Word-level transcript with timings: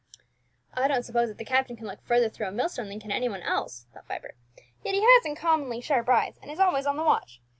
"I 0.73 0.87
don't 0.87 1.05
suppose 1.05 1.29
that 1.29 1.37
the 1.37 1.45
captain 1.45 1.75
can 1.77 1.85
look 1.85 2.01
further 2.01 2.27
through 2.27 2.47
a 2.47 2.51
mill 2.51 2.69
stone 2.69 2.89
than 2.89 2.99
can 2.99 3.11
any 3.11 3.29
one 3.29 3.43
else," 3.43 3.85
thought 3.93 4.07
Vibert; 4.07 4.35
"yet 4.83 4.95
he 4.95 5.01
has 5.03 5.25
uncommonly 5.27 5.79
sharp 5.79 6.09
eyes, 6.09 6.39
and 6.41 6.49
is 6.49 6.59
always 6.59 6.87
on 6.87 6.97
the 6.97 7.03
watch. 7.03 7.39